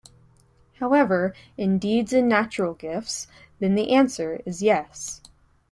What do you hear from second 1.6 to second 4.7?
deeds and natural gifts, then the answer is